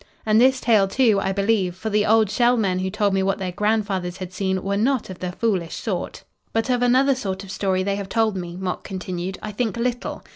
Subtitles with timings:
[0.25, 3.37] And this tale, too, I believe, for the old Shell Men who told me what
[3.37, 7.51] their grandfathers had seen were not of the foolish sort." "But of another sort of
[7.51, 10.23] story they have told me," Mok continued, "I think little.